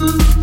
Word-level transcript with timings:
Mm-hmm. 0.00 0.37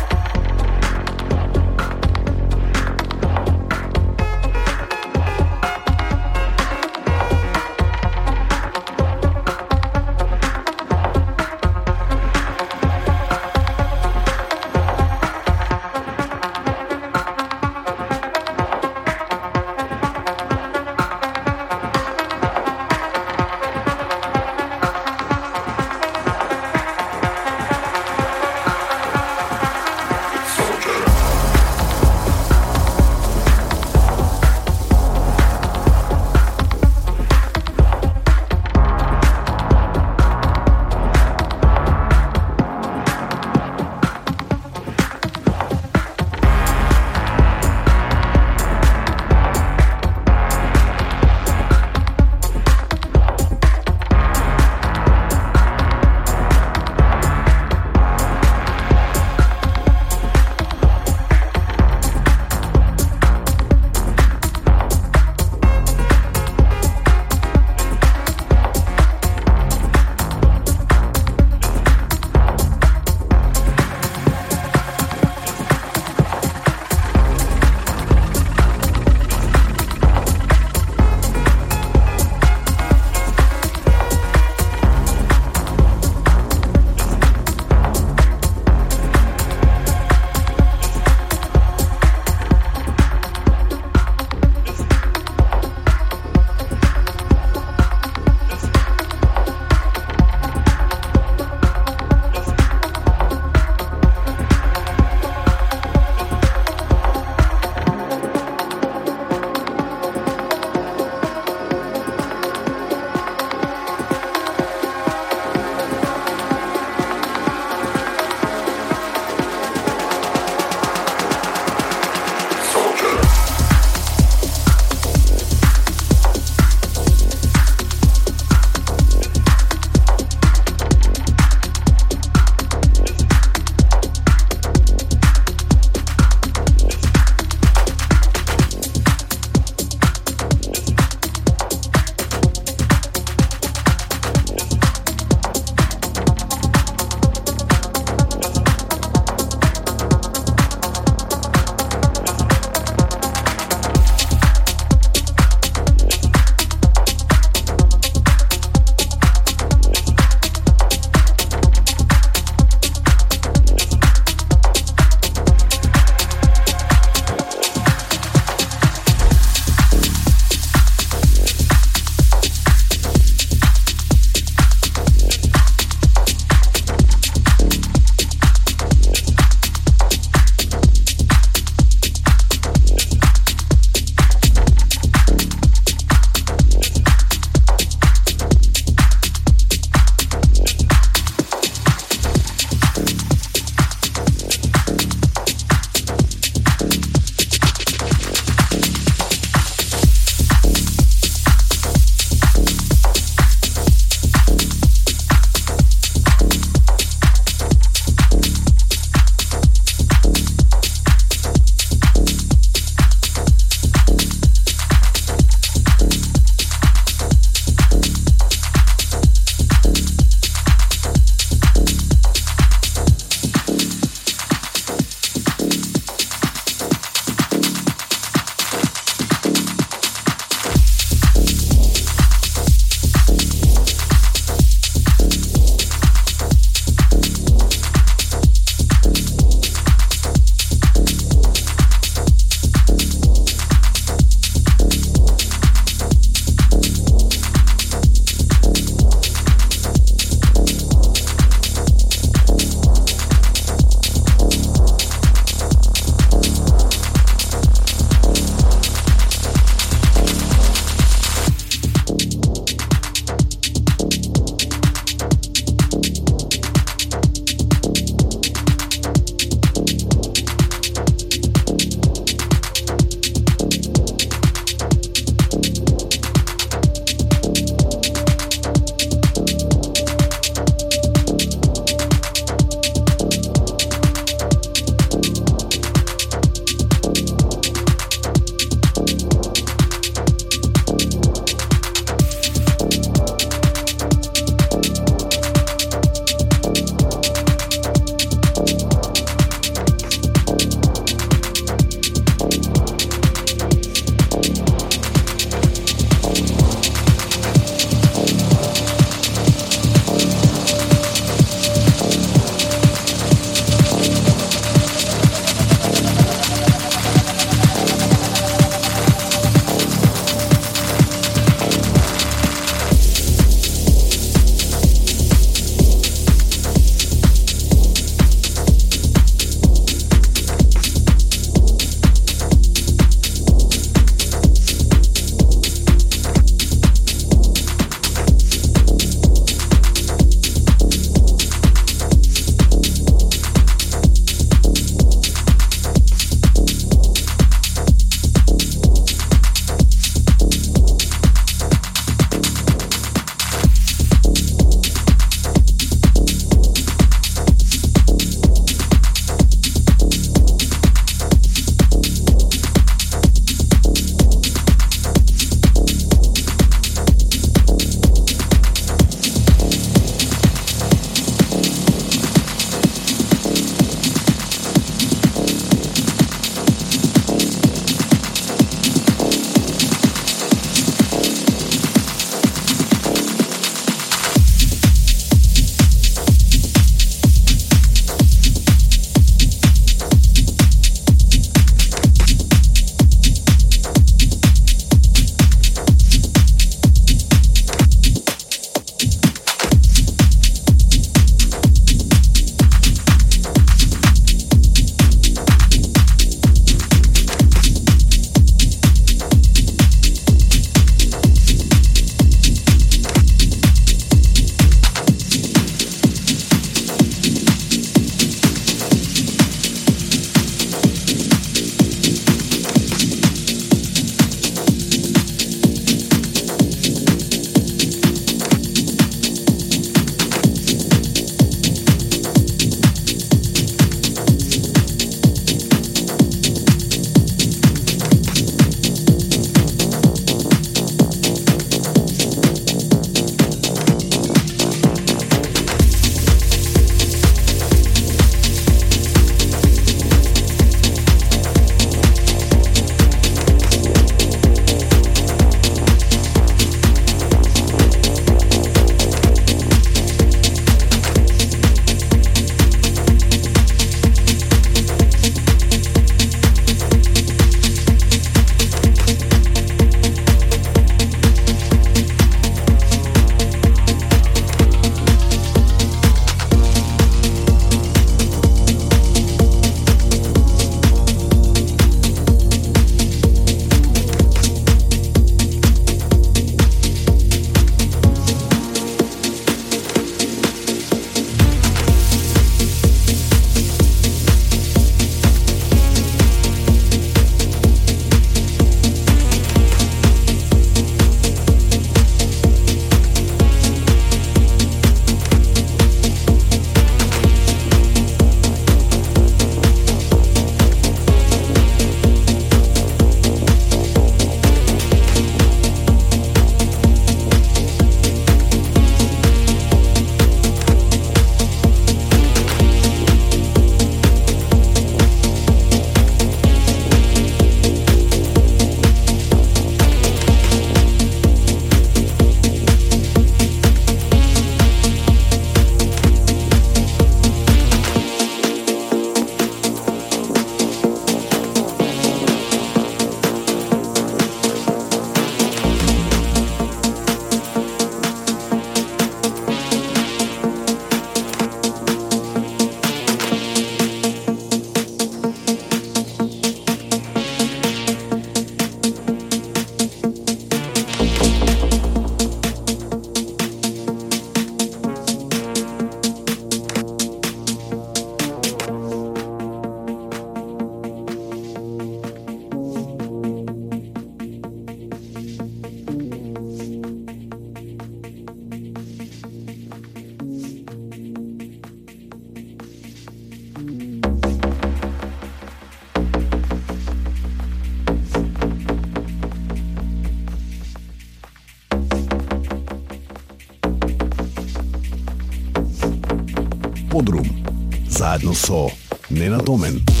Zajedno 598.21 598.35
so 598.35 598.69
Nenad 599.09 599.49
Omen. 599.49 600.00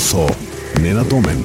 со 0.00 0.26
Нена 0.76 1.04
Томен. 1.04 1.39